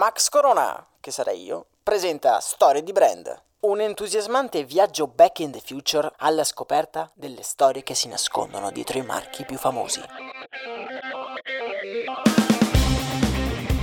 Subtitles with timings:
[0.00, 5.60] Max Corona, che sarei io, presenta Storie di Brand, un entusiasmante viaggio back in the
[5.62, 10.00] future alla scoperta delle storie che si nascondono dietro i marchi più famosi.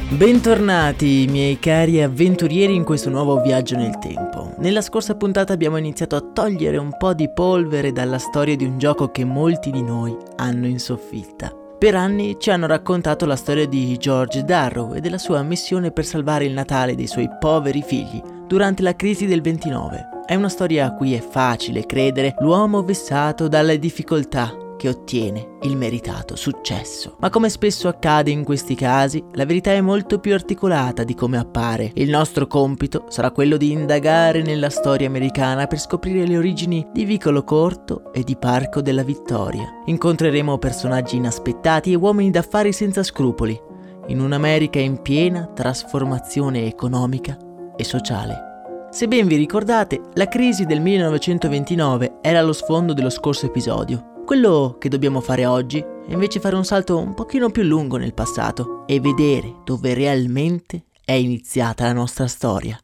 [0.10, 4.56] Bentornati miei cari avventurieri in questo nuovo viaggio nel tempo.
[4.58, 8.80] Nella scorsa puntata abbiamo iniziato a togliere un po' di polvere dalla storia di un
[8.80, 11.66] gioco che molti di noi hanno in soffitta.
[11.78, 16.06] Per anni ci hanno raccontato la storia di George Darrow e della sua missione per
[16.06, 20.10] salvare il Natale dei suoi poveri figli durante la crisi del 29.
[20.26, 25.76] È una storia a cui è facile credere l'uomo vessato dalle difficoltà che ottiene il
[25.76, 27.18] meritato successo.
[27.20, 31.38] Ma come spesso accade in questi casi, la verità è molto più articolata di come
[31.38, 31.92] appare.
[31.96, 37.04] Il nostro compito sarà quello di indagare nella storia americana per scoprire le origini di
[37.04, 39.82] Vicolo Corto e di Parco della Vittoria.
[39.86, 43.60] Incontreremo personaggi inaspettati e uomini d'affari senza scrupoli,
[44.08, 47.38] in un'America in piena trasformazione economica
[47.76, 48.46] e sociale.
[48.90, 54.76] Se ben vi ricordate, la crisi del 1929 era lo sfondo dello scorso episodio quello
[54.78, 58.86] che dobbiamo fare oggi è invece fare un salto un pochino più lungo nel passato
[58.86, 62.78] e vedere dove realmente è iniziata la nostra storia.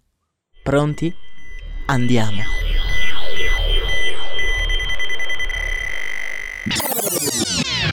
[0.63, 1.13] Pronti?
[1.87, 2.43] Andiamo.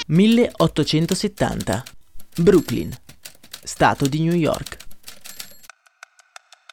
[0.09, 1.82] «1870.
[2.37, 2.97] Brooklyn,
[3.65, 4.77] Stato di New York.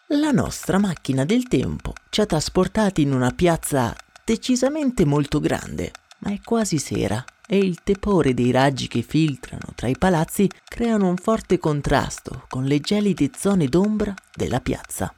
[0.10, 6.32] La nostra macchina del tempo ci ha trasportati in una piazza decisamente molto grande, ma
[6.32, 11.16] è quasi sera e il tepore dei raggi che filtrano tra i palazzi creano un
[11.16, 15.14] forte contrasto con le gelide zone d'ombra della piazza.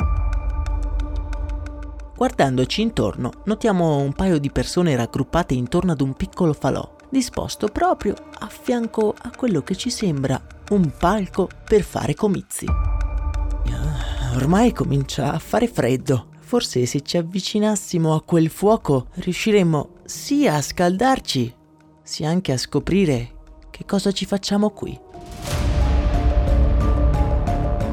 [2.16, 8.14] Guardandoci intorno, notiamo un paio di persone raggruppate intorno ad un piccolo falò, disposto proprio
[8.40, 10.40] a fianco a quello che ci sembra
[10.72, 12.66] un palco per fare comizi.
[12.68, 16.28] Ah, ormai comincia a fare freddo.
[16.50, 21.54] Forse se ci avvicinassimo a quel fuoco riusciremmo sia a scaldarci,
[22.02, 23.34] sia anche a scoprire
[23.70, 25.00] che cosa ci facciamo qui.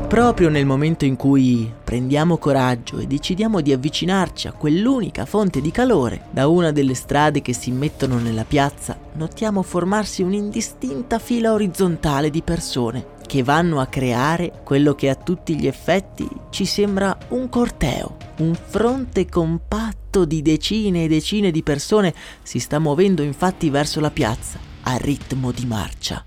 [0.08, 5.70] Proprio nel momento in cui prendiamo coraggio e decidiamo di avvicinarci a quell'unica fonte di
[5.70, 12.30] calore, da una delle strade che si mettono nella piazza, notiamo formarsi un'indistinta fila orizzontale
[12.30, 17.48] di persone che vanno a creare quello che a tutti gli effetti ci sembra un
[17.48, 18.16] corteo.
[18.38, 24.10] Un fronte compatto di decine e decine di persone si sta muovendo infatti verso la
[24.10, 26.24] piazza a ritmo di marcia.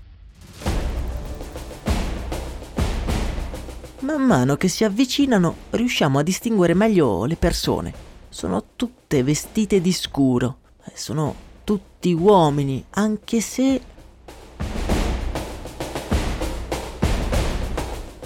[4.00, 7.92] Man mano che si avvicinano riusciamo a distinguere meglio le persone.
[8.28, 10.58] Sono tutte vestite di scuro,
[10.94, 11.34] sono
[11.64, 13.80] tutti uomini, anche se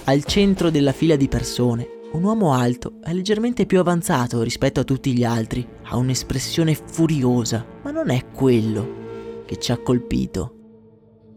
[0.07, 4.85] Al centro della fila di persone, un uomo alto è leggermente più avanzato rispetto a
[4.85, 10.57] tutti gli altri, ha un'espressione furiosa, ma non è quello che ci ha colpito.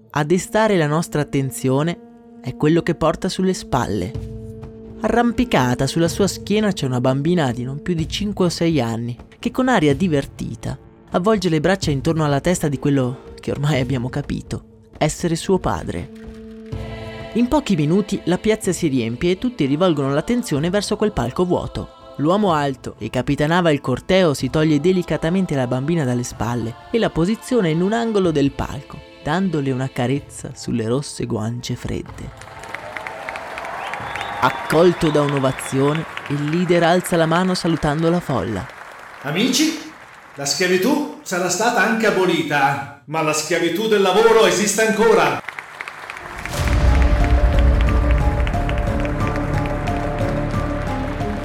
[0.09, 4.11] A destare la nostra attenzione è quello che porta sulle spalle.
[4.99, 9.17] Arrampicata sulla sua schiena c'è una bambina di non più di 5 o 6 anni,
[9.39, 10.77] che con aria divertita
[11.11, 16.16] avvolge le braccia intorno alla testa di quello che ormai abbiamo capito, essere suo padre.
[17.37, 22.15] In pochi minuti la piazza si riempie e tutti rivolgono l'attenzione verso quel palco vuoto.
[22.17, 27.11] L'uomo alto che capitanava il corteo si toglie delicatamente la bambina dalle spalle e la
[27.11, 32.31] posiziona in un angolo del palco, dandole una carezza sulle rosse guance fredde.
[34.41, 38.65] Accolto da un'ovazione, il leader alza la mano salutando la folla.
[39.21, 39.79] Amici,
[40.33, 45.39] la schiavitù sarà stata anche abolita, ma la schiavitù del lavoro esiste ancora.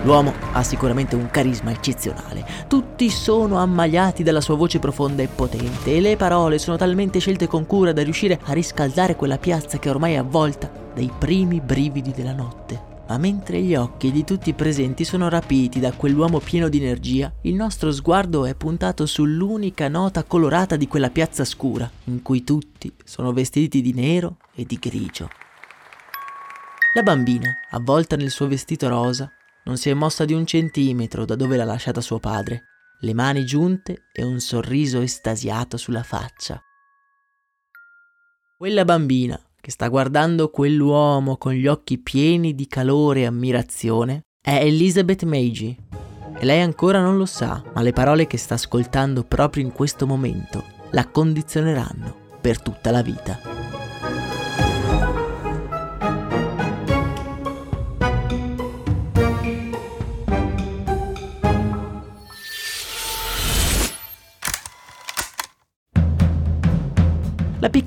[0.05, 2.45] L'uomo ha sicuramente un carisma eccezionale.
[2.67, 7.47] Tutti sono ammaliati dalla sua voce profonda e potente e le parole sono talmente scelte
[7.47, 12.11] con cura da riuscire a riscaldare quella piazza che ormai è avvolta dai primi brividi
[12.11, 12.91] della notte.
[13.09, 17.33] Ma mentre gli occhi di tutti i presenti sono rapiti da quell'uomo pieno di energia,
[17.43, 22.93] il nostro sguardo è puntato sull'unica nota colorata di quella piazza scura, in cui tutti
[23.05, 25.29] sono vestiti di nero e di grigio.
[26.95, 29.31] La bambina, avvolta nel suo vestito rosa,
[29.65, 32.65] non si è mossa di un centimetro da dove l'ha lasciata suo padre,
[33.01, 36.61] le mani giunte e un sorriso estasiato sulla faccia.
[38.57, 44.55] Quella bambina, che sta guardando quell'uomo con gli occhi pieni di calore e ammirazione, è
[44.55, 45.77] Elizabeth Meiji.
[46.39, 50.07] E lei ancora non lo sa, ma le parole che sta ascoltando proprio in questo
[50.07, 53.52] momento la condizioneranno per tutta la vita.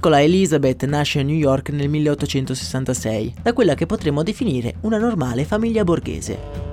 [0.06, 5.46] Piccola Elizabeth nasce a New York nel 1866, da quella che potremmo definire una normale
[5.46, 6.65] famiglia borghese.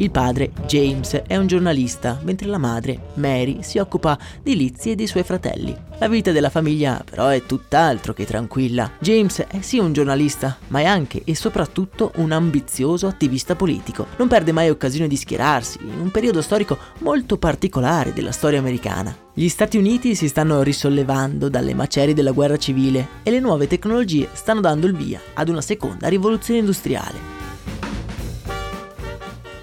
[0.00, 4.94] Il padre, James, è un giornalista, mentre la madre, Mary, si occupa di Lizzie e
[4.94, 5.76] dei suoi fratelli.
[5.98, 8.92] La vita della famiglia però è tutt'altro che tranquilla.
[8.98, 14.06] James è sì un giornalista, ma è anche e soprattutto un ambizioso attivista politico.
[14.16, 19.14] Non perde mai occasione di schierarsi in un periodo storico molto particolare della storia americana.
[19.34, 24.30] Gli Stati Uniti si stanno risollevando dalle macerie della guerra civile e le nuove tecnologie
[24.32, 27.29] stanno dando il via ad una seconda rivoluzione industriale.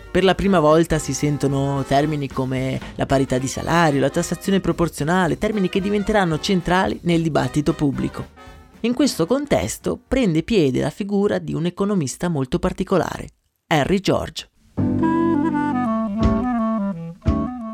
[0.10, 5.38] Per la prima volta si sentono termini come la parità di salario, la tassazione proporzionale,
[5.38, 8.36] termini che diventeranno centrali nel dibattito pubblico.
[8.82, 13.28] In questo contesto prende piede la figura di un economista molto particolare,
[13.68, 14.50] Henry George.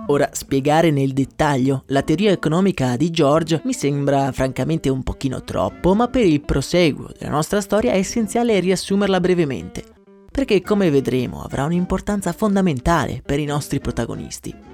[0.07, 5.95] Ora, spiegare nel dettaglio la teoria economica di George mi sembra francamente un pochino troppo,
[5.95, 9.92] ma per il proseguo della nostra storia è essenziale riassumerla brevemente
[10.33, 14.71] perché come vedremo avrà un'importanza fondamentale per i nostri protagonisti.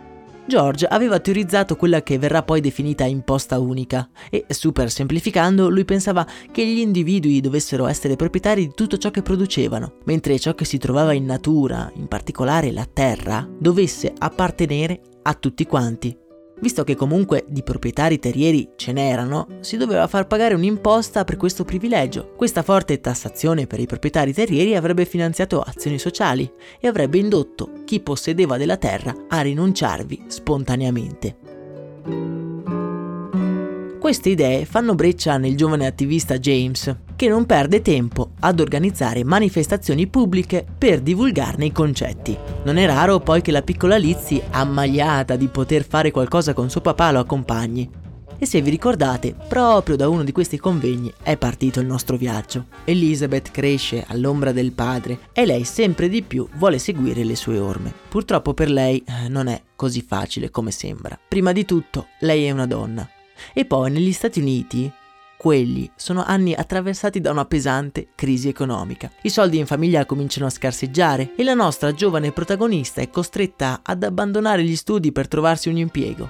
[0.48, 6.26] George aveva teorizzato quella che verrà poi definita imposta unica e, super semplificando, lui pensava
[6.52, 10.78] che gli individui dovessero essere proprietari di tutto ciò che producevano, mentre ciò che si
[10.80, 16.18] trovava in natura, in particolare la terra, dovesse appartenere a tutti quanti.
[16.62, 21.64] Visto che comunque di proprietari terrieri ce n'erano, si doveva far pagare un'imposta per questo
[21.64, 22.34] privilegio.
[22.36, 28.02] Questa forte tassazione per i proprietari terrieri avrebbe finanziato azioni sociali e avrebbe indotto chi
[28.02, 31.49] possedeva della terra a rinunciarvi spontaneamente.
[34.10, 40.08] Queste idee fanno breccia nel giovane attivista James, che non perde tempo ad organizzare manifestazioni
[40.08, 42.36] pubbliche per divulgarne i concetti.
[42.64, 46.82] Non è raro poi che la piccola Lizzie, ammagliata di poter fare qualcosa con suo
[46.82, 47.88] papà, lo accompagni.
[48.40, 52.66] E se vi ricordate, proprio da uno di questi convegni è partito il nostro viaggio.
[52.86, 57.94] Elizabeth cresce all'ombra del padre e lei sempre di più vuole seguire le sue orme.
[58.10, 61.16] Purtroppo per lei eh, non è così facile come sembra.
[61.28, 63.08] Prima di tutto, lei è una donna.
[63.54, 64.92] E poi negli Stati Uniti
[65.40, 69.10] quelli sono anni attraversati da una pesante crisi economica.
[69.22, 74.04] I soldi in famiglia cominciano a scarseggiare e la nostra giovane protagonista è costretta ad
[74.04, 76.30] abbandonare gli studi per trovarsi un impiego.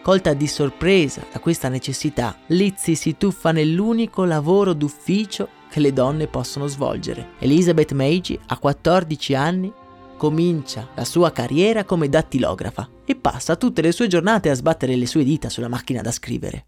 [0.00, 6.26] Colta di sorpresa da questa necessità, Lizzie si tuffa nell'unico lavoro d'ufficio che le donne
[6.26, 7.32] possono svolgere.
[7.40, 9.70] Elizabeth Meiji, a 14 anni,
[10.16, 15.06] comincia la sua carriera come dattilografa e passa tutte le sue giornate a sbattere le
[15.06, 16.66] sue dita sulla macchina da scrivere.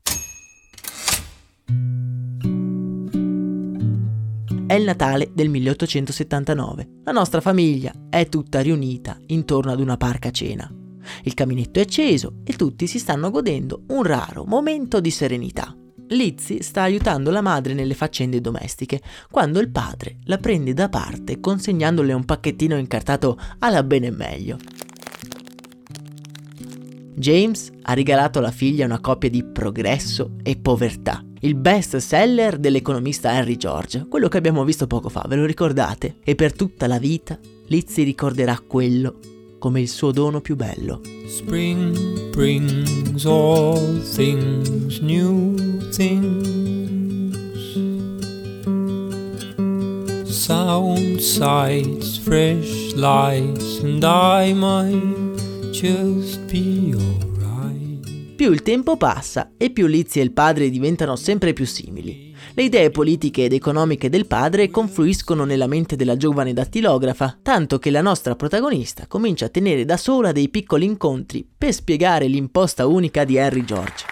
[4.66, 6.88] È il Natale del 1879.
[7.04, 10.70] La nostra famiglia è tutta riunita intorno ad una parca cena.
[11.22, 15.74] Il caminetto è acceso e tutti si stanno godendo un raro momento di serenità.
[16.08, 19.00] Lizzie sta aiutando la madre nelle faccende domestiche,
[19.30, 24.56] quando il padre la prende da parte consegnandole un pacchettino incartato alla bene meglio.
[27.14, 33.32] James ha regalato alla figlia una copia di Progresso e Povertà, il best seller dell'economista
[33.32, 36.18] Henry George, quello che abbiamo visto poco fa, ve lo ricordate?
[36.22, 39.18] E per tutta la vita Lizzie ricorderà quello
[39.58, 41.00] come il suo dono più bello.
[41.26, 45.54] Spring brings all things new
[45.90, 46.46] things.
[50.24, 58.34] Sound sights, fresh lights, and I might just be alright.
[58.36, 62.27] Più il tempo passa e più Lizzie e il padre diventano sempre più simili.
[62.58, 67.92] Le idee politiche ed economiche del padre confluiscono nella mente della giovane dattilografa, tanto che
[67.92, 73.22] la nostra protagonista comincia a tenere da sola dei piccoli incontri per spiegare l'imposta unica
[73.22, 74.04] di Henry George.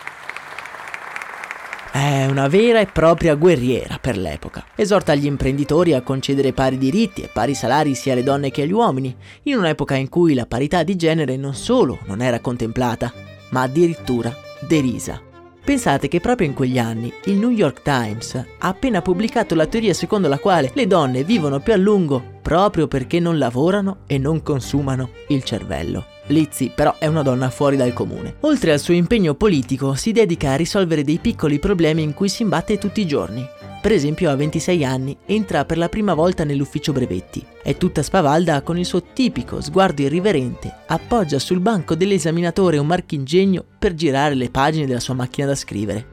[1.91, 4.65] È una vera e propria guerriera per l'epoca.
[4.77, 8.71] Esorta gli imprenditori a concedere pari diritti e pari salari sia alle donne che agli
[8.71, 9.13] uomini,
[9.43, 13.13] in un'epoca in cui la parità di genere non solo non era contemplata,
[13.51, 15.26] ma addirittura derisa.
[15.67, 19.95] Pensate che proprio in quegli anni il New York Times ha appena pubblicato la teoria
[19.95, 24.45] secondo la quale le donne vivono più a lungo proprio perché non lavorano e non
[24.45, 26.05] consumano il cervello.
[26.29, 28.37] Lizzie però è una donna fuori dal comune.
[28.43, 32.43] Oltre al suo impegno politico si dedica a risolvere dei piccoli problemi in cui si
[32.43, 33.45] imbatte tutti i giorni.
[33.87, 37.41] Per esempio, a 26 anni entra per la prima volta nell'ufficio brevetti.
[37.63, 43.65] È tutta spavalda con il suo tipico sguardo irriverente, appoggia sul banco dell'esaminatore un marchingegno
[43.79, 46.09] per girare le pagine della sua macchina da scrivere.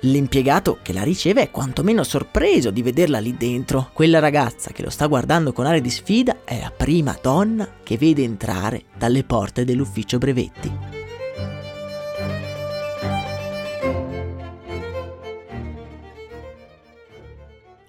[0.00, 3.90] L'impiegato che la riceve è quantomeno sorpreso di vederla lì dentro.
[3.92, 7.96] Quella ragazza che lo sta guardando con aria di sfida è la prima donna che
[7.96, 11.03] vede entrare dalle porte dell'ufficio brevetti.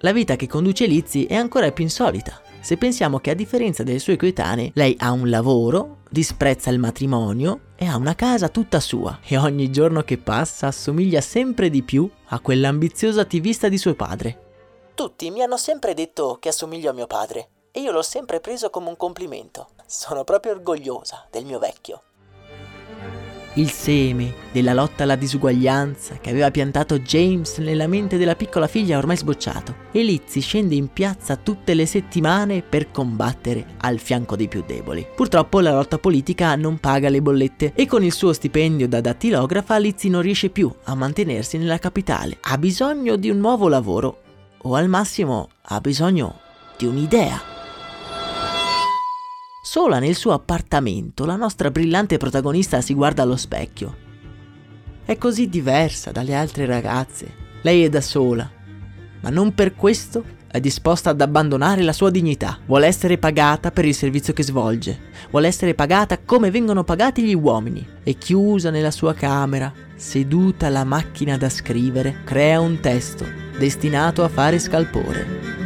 [0.06, 2.40] La vita che conduce Lizzie è ancora più insolita.
[2.60, 7.72] Se pensiamo che a differenza delle sue coetanee, lei ha un lavoro, disprezza il matrimonio
[7.74, 12.08] e ha una casa tutta sua e ogni giorno che passa assomiglia sempre di più
[12.26, 14.90] a quell'ambizioso attivista di suo padre.
[14.94, 18.70] Tutti mi hanno sempre detto che assomiglio a mio padre e io l'ho sempre preso
[18.70, 19.70] come un complimento.
[19.86, 22.02] Sono proprio orgogliosa del mio vecchio
[23.56, 28.98] il seme della lotta alla disuguaglianza che aveva piantato James nella mente della piccola figlia
[28.98, 29.84] ormai sbocciato.
[29.92, 35.06] E Lizzie scende in piazza tutte le settimane per combattere al fianco dei più deboli.
[35.14, 39.78] Purtroppo la lotta politica non paga le bollette e con il suo stipendio da dattilografa
[39.78, 42.38] Lizzie non riesce più a mantenersi nella capitale.
[42.40, 44.22] Ha bisogno di un nuovo lavoro
[44.62, 46.40] o al massimo ha bisogno
[46.76, 47.55] di un'idea.
[49.76, 53.94] Sola nel suo appartamento, la nostra brillante protagonista si guarda allo specchio.
[55.04, 57.30] È così diversa dalle altre ragazze.
[57.60, 58.50] Lei è da sola,
[59.20, 62.58] ma non per questo è disposta ad abbandonare la sua dignità.
[62.64, 64.98] Vuole essere pagata per il servizio che svolge.
[65.30, 67.86] Vuole essere pagata come vengono pagati gli uomini.
[68.02, 73.26] E chiusa nella sua camera, seduta alla macchina da scrivere, crea un testo
[73.58, 75.56] destinato a fare scalpore.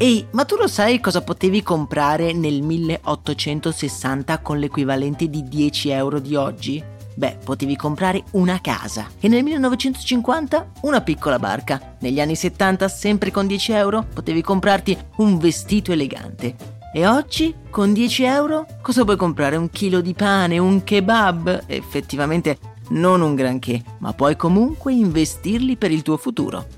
[0.00, 6.20] Ehi, ma tu lo sai cosa potevi comprare nel 1860 con l'equivalente di 10 euro
[6.20, 6.80] di oggi?
[7.16, 11.96] Beh, potevi comprare una casa e nel 1950 una piccola barca.
[11.98, 16.54] Negli anni 70, sempre con 10 euro, potevi comprarti un vestito elegante.
[16.94, 19.56] E oggi, con 10 euro, cosa puoi comprare?
[19.56, 21.64] Un chilo di pane, un kebab?
[21.66, 22.58] Effettivamente
[22.90, 26.77] non un granché, ma puoi comunque investirli per il tuo futuro.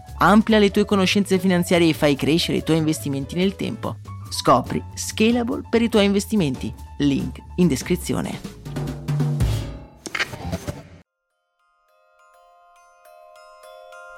[0.23, 3.97] Amplia le tue conoscenze finanziarie e fai crescere i tuoi investimenti nel tempo.
[4.29, 6.71] Scopri Scalable per i tuoi investimenti.
[6.99, 8.59] Link in descrizione.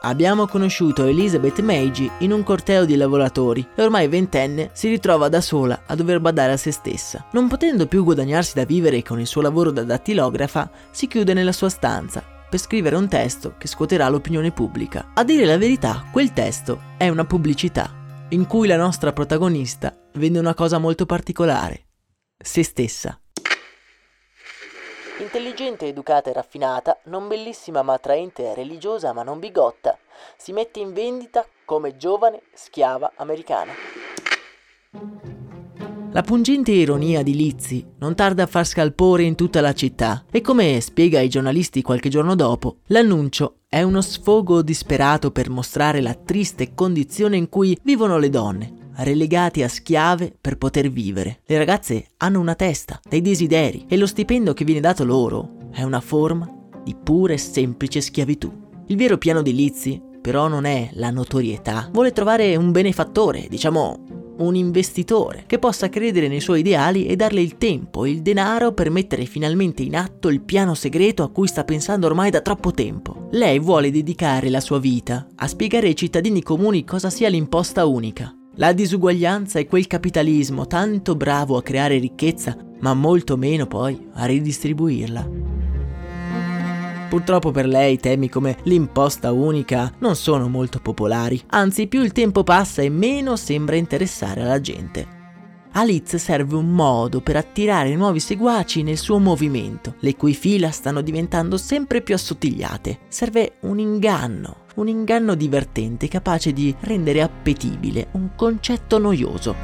[0.02, 5.40] Abbiamo conosciuto Elizabeth Meiji in un corteo di lavoratori e ormai ventenne si ritrova da
[5.40, 7.26] sola a dover badare a se stessa.
[7.32, 11.54] Non potendo più guadagnarsi da vivere con il suo lavoro da dattilografa, si chiude nella
[11.54, 15.14] sua stanza per scrivere un testo che scuoterà l'opinione pubblica.
[15.16, 17.92] A dire la verità, quel testo è una pubblicità,
[18.30, 21.88] in cui la nostra protagonista vende una cosa molto particolare,
[22.38, 23.20] se stessa.
[25.18, 29.98] Intelligente, educata e raffinata, non bellissima ma attraente e religiosa ma non bigotta,
[30.38, 33.72] si mette in vendita come giovane schiava americana.
[36.14, 40.42] La pungente ironia di Lizzie non tarda a far scalpore in tutta la città e
[40.42, 46.14] come spiega ai giornalisti qualche giorno dopo, l'annuncio è uno sfogo disperato per mostrare la
[46.14, 51.40] triste condizione in cui vivono le donne, relegate a schiave per poter vivere.
[51.48, 55.82] Le ragazze hanno una testa, dei desideri e lo stipendio che viene dato loro è
[55.82, 56.48] una forma
[56.84, 58.54] di pura e semplice schiavitù.
[58.86, 64.23] Il vero piano di Lizzie però non è la notorietà, vuole trovare un benefattore, diciamo
[64.38, 68.74] un investitore che possa credere nei suoi ideali e darle il tempo e il denaro
[68.74, 72.72] per mettere finalmente in atto il piano segreto a cui sta pensando ormai da troppo
[72.72, 73.28] tempo.
[73.32, 78.36] Lei vuole dedicare la sua vita a spiegare ai cittadini comuni cosa sia l'imposta unica.
[78.56, 84.26] La disuguaglianza è quel capitalismo tanto bravo a creare ricchezza, ma molto meno poi a
[84.26, 85.53] ridistribuirla.
[87.14, 92.44] Purtroppo per lei temi come l'imposta unica non sono molto popolari, anzi più il tempo
[92.44, 95.08] passa e meno sembra interessare alla gente.
[95.74, 100.72] A Liz serve un modo per attirare nuovi seguaci nel suo movimento, le cui fila
[100.72, 103.02] stanno diventando sempre più assottigliate.
[103.10, 109.56] Serve un inganno, un inganno divertente capace di rendere appetibile un concetto noioso.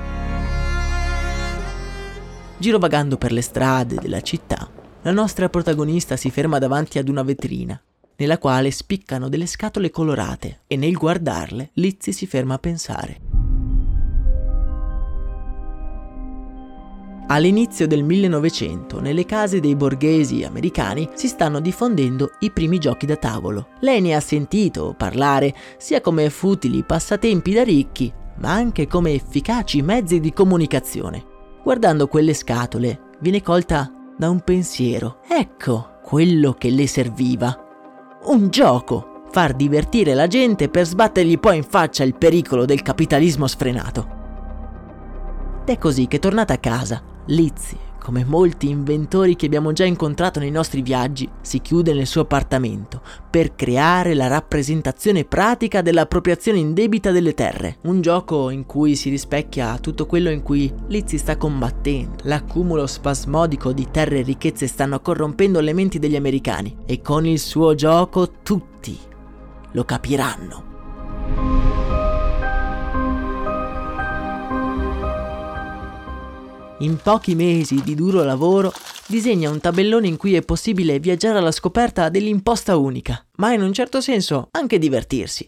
[2.59, 4.69] Girovagando per le strade della città,
[5.01, 7.81] la nostra protagonista si ferma davanti ad una vetrina,
[8.17, 13.19] nella quale spiccano delle scatole colorate e nel guardarle Lizzie si ferma a pensare.
[17.31, 23.17] All'inizio del 1900, nelle case dei borghesi americani si stanno diffondendo i primi giochi da
[23.17, 23.67] tavolo.
[23.81, 29.83] Lei ne ha sentito parlare sia come futili passatempi da ricchi, ma anche come efficaci
[29.83, 31.23] mezzi di comunicazione.
[31.63, 35.19] Guardando quelle scatole, viene colta da un pensiero.
[35.29, 37.57] Ecco quello che le serviva.
[38.25, 39.23] Un gioco.
[39.31, 44.17] Far divertire la gente per sbattergli poi in faccia il pericolo del capitalismo sfrenato.
[45.61, 50.39] Ed è così che tornata a casa, Lizzie come molti inventori che abbiamo già incontrato
[50.39, 57.11] nei nostri viaggi, si chiude nel suo appartamento per creare la rappresentazione pratica dell'appropriazione indebita
[57.11, 57.77] delle terre.
[57.83, 62.23] Un gioco in cui si rispecchia tutto quello in cui Lizzie sta combattendo.
[62.23, 67.37] L'accumulo spasmodico di terre e ricchezze stanno corrompendo le menti degli americani e con il
[67.37, 68.97] suo gioco tutti
[69.73, 70.68] lo capiranno.
[76.79, 78.71] In pochi mesi di duro lavoro,
[79.07, 83.73] disegna un tabellone in cui è possibile viaggiare alla scoperta dell'imposta unica, ma in un
[83.73, 85.47] certo senso anche divertirsi.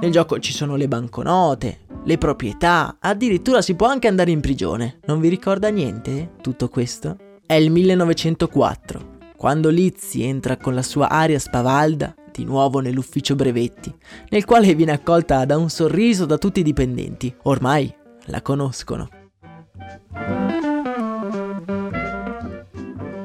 [0.00, 4.98] Nel gioco ci sono le banconote, le proprietà, addirittura si può anche andare in prigione.
[5.06, 7.16] Non vi ricorda niente tutto questo?
[7.44, 13.92] È il 1904, quando Lizzie entra con la sua aria spavalda di nuovo nell'ufficio brevetti,
[14.28, 17.34] nel quale viene accolta da un sorriso da tutti i dipendenti.
[17.44, 17.92] Ormai
[18.26, 19.08] la conoscono.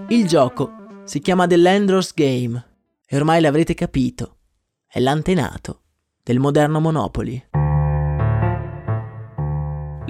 [0.09, 2.63] Il gioco si chiama The Landlord's Game
[3.05, 4.37] e ormai l'avrete capito,
[4.87, 5.81] è l'antenato
[6.23, 7.50] del moderno Monopoly.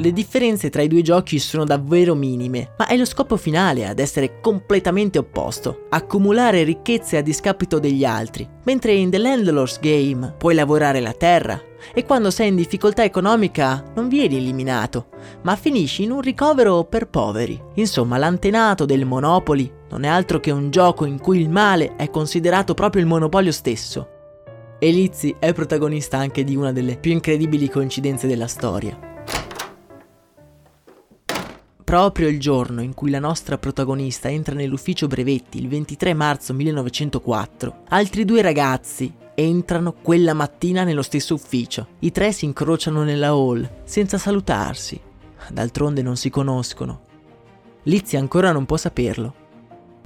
[0.01, 3.99] Le differenze tra i due giochi sono davvero minime, ma è lo scopo finale ad
[3.99, 10.55] essere completamente opposto, accumulare ricchezze a discapito degli altri, mentre in The Landlord's Game puoi
[10.55, 11.61] lavorare la terra
[11.93, 15.09] e quando sei in difficoltà economica non vieni eliminato,
[15.43, 17.61] ma finisci in un ricovero per poveri.
[17.75, 22.09] Insomma, l'antenato del Monopoly non è altro che un gioco in cui il male è
[22.09, 24.07] considerato proprio il monopolio stesso.
[24.79, 29.09] E Lizzie è protagonista anche di una delle più incredibili coincidenze della storia
[31.91, 37.79] proprio il giorno in cui la nostra protagonista entra nell'ufficio brevetti, il 23 marzo 1904,
[37.89, 41.87] altri due ragazzi entrano quella mattina nello stesso ufficio.
[41.99, 44.97] I tre si incrociano nella hall, senza salutarsi.
[45.49, 47.01] D'altronde non si conoscono.
[47.83, 49.33] Lizzie ancora non può saperlo.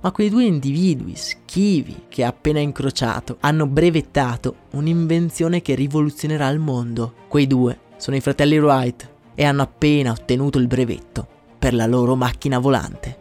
[0.02, 6.58] Ma quei due individui schivi che ha appena incrociato hanno brevettato un'invenzione che rivoluzionerà il
[6.58, 7.14] mondo.
[7.28, 11.34] Quei due sono i fratelli Wright e hanno appena ottenuto il brevetto
[11.66, 13.18] per la loro macchina volante.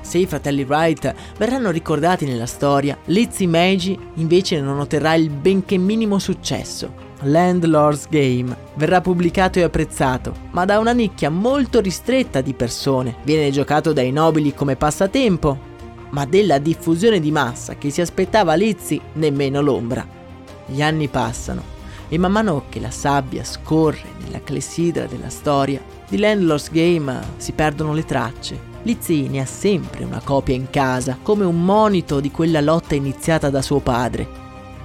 [0.00, 5.76] Se i fratelli Wright verranno ricordati nella storia, Lizzie Meiji invece non otterrà il benché
[5.76, 6.90] minimo successo.
[7.24, 13.16] Landlord's Game verrà pubblicato e apprezzato, ma da una nicchia molto ristretta di persone.
[13.22, 15.58] Viene giocato dai nobili come passatempo,
[16.12, 20.02] ma della diffusione di massa che si aspettava Lizzie nemmeno l'ombra.
[20.64, 21.79] Gli anni passano
[22.10, 27.52] e man mano che la sabbia scorre nella clessidra della storia, di Landlord's Game si
[27.52, 28.68] perdono le tracce.
[28.82, 33.48] Lizzie ne ha sempre una copia in casa, come un monito di quella lotta iniziata
[33.48, 34.28] da suo padre.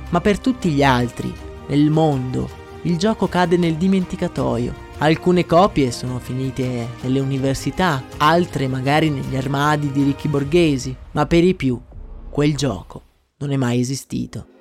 [0.09, 1.33] Ma per tutti gli altri,
[1.67, 2.47] nel mondo,
[2.83, 4.83] il gioco cade nel dimenticatoio.
[4.99, 11.43] Alcune copie sono finite nelle università, altre magari negli armadi di ricchi borghesi, ma per
[11.43, 11.81] i più
[12.29, 13.01] quel gioco
[13.39, 14.54] non è mai esistito.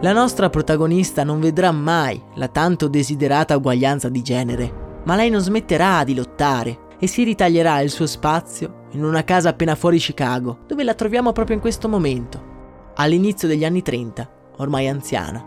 [0.00, 5.40] La nostra protagonista non vedrà mai la tanto desiderata uguaglianza di genere, ma lei non
[5.40, 10.60] smetterà di lottare e si ritaglierà il suo spazio in una casa appena fuori Chicago,
[10.68, 15.44] dove la troviamo proprio in questo momento, all'inizio degli anni 30, ormai anziana.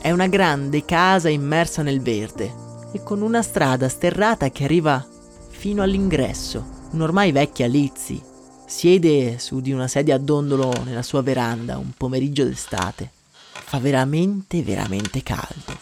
[0.00, 2.50] È una grande casa immersa nel verde
[2.92, 5.04] e con una strada sterrata che arriva
[5.50, 8.34] fino all'ingresso, un'ormai vecchia Lizzie
[8.68, 13.10] Siede su di una sedia a dondolo nella sua veranda un pomeriggio d'estate.
[13.38, 15.78] Fa veramente, veramente caldo.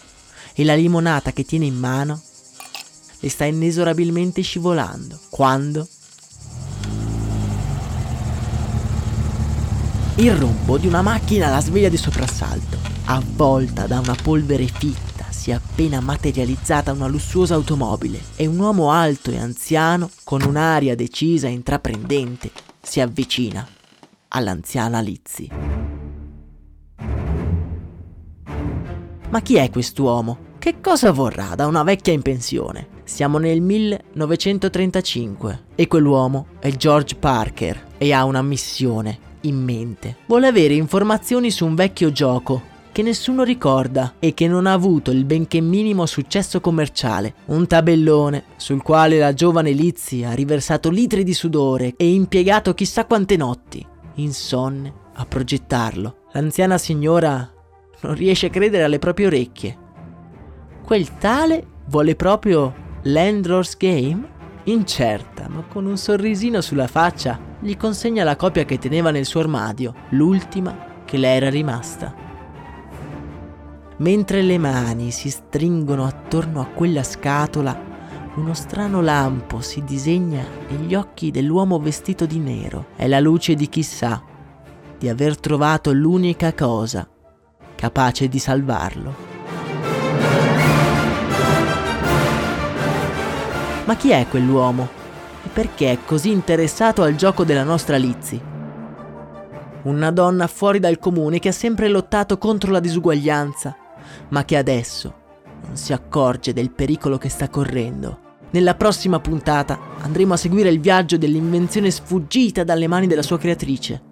[0.53, 2.21] E la limonata che tiene in mano
[3.21, 5.19] le sta inesorabilmente scivolando.
[5.31, 5.89] Quando?
[10.17, 12.77] Il rombo di una macchina la sveglia di soprassalto.
[13.07, 18.91] Avvolta da una polvere fitta, si è appena materializzata una lussuosa automobile e un uomo
[18.91, 22.51] alto e anziano, con un'aria decisa e intraprendente,
[22.85, 23.67] si avvicina
[24.29, 25.49] all'anziana Lizzie.
[29.31, 30.53] Ma chi è quest'uomo?
[30.59, 32.87] Che cosa vorrà da una vecchia in pensione?
[33.05, 40.19] Siamo nel 1935 e quell'uomo è George Parker e ha una missione in mente.
[40.27, 45.11] Vuole avere informazioni su un vecchio gioco che nessuno ricorda e che non ha avuto
[45.11, 47.35] il benché minimo successo commerciale.
[47.47, 53.05] Un tabellone sul quale la giovane Lizzie ha riversato litri di sudore e impiegato chissà
[53.05, 56.19] quante notti, insonne, a progettarlo.
[56.35, 57.53] L'anziana signora
[58.03, 59.79] non riesce a credere alle proprie orecchie.
[60.85, 64.31] Quel tale vuole proprio Landlord's Game?
[64.67, 69.41] Incerta, ma con un sorrisino sulla faccia, gli consegna la copia che teneva nel suo
[69.41, 72.24] armadio, l'ultima che le era rimasta
[73.99, 77.93] mentre le mani si stringono attorno a quella scatola,
[78.37, 82.87] uno strano lampo si disegna negli occhi dell'uomo vestito di nero.
[82.97, 84.21] È la luce di chi sa
[84.99, 87.09] di aver trovato l'unica cosa
[87.77, 89.15] capace di salvarlo.
[93.85, 94.89] Ma chi è quell'uomo?
[95.45, 98.53] E perché è così interessato al gioco della nostra Lizzie?
[99.83, 103.77] Una donna fuori dal comune che ha sempre lottato contro la disuguaglianza,
[104.29, 105.23] ma che adesso
[105.67, 108.21] non si accorge del pericolo che sta correndo.
[108.51, 114.03] Nella prossima puntata andremo a seguire il viaggio dell'invenzione sfuggita dalle mani della sua creatrice.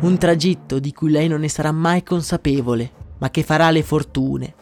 [0.00, 4.54] Un tragitto di cui lei non ne sarà mai consapevole, ma che farà le fortune,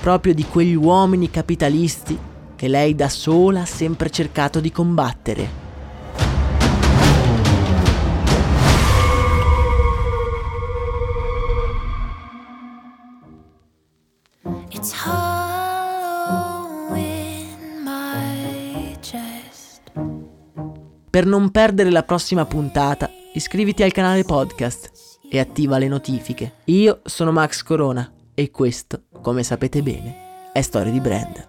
[0.00, 2.18] proprio di quegli uomini capitalisti
[2.56, 5.69] che lei da sola ha sempre cercato di combattere.
[21.10, 26.54] Per non perdere la prossima puntata, iscriviti al canale podcast e attiva le notifiche.
[26.66, 31.48] Io sono Max Corona e questo, come sapete bene, è Storia di Brand.